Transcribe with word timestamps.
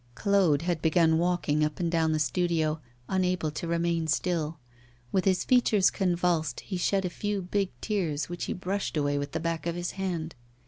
Claude 0.15 0.63
had 0.63 0.81
begun 0.81 1.19
walking 1.19 1.63
up 1.63 1.79
and 1.79 1.91
down 1.91 2.11
the 2.11 2.17
studio, 2.17 2.81
unable 3.07 3.51
to 3.51 3.67
remain 3.67 4.07
still. 4.07 4.57
With 5.11 5.25
his 5.25 5.43
features 5.43 5.91
convulsed, 5.91 6.61
he 6.61 6.75
shed 6.77 7.05
a 7.05 7.09
few 7.11 7.43
big 7.43 7.69
tears, 7.81 8.27
which 8.27 8.45
he 8.45 8.53
brushed 8.53 8.97
away 8.97 9.19
with 9.19 9.33
the 9.33 9.39
back 9.39 9.67
of 9.67 9.75
his 9.75 9.91
hand. 9.91 10.33